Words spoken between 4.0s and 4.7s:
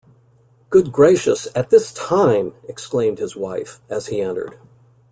he entered.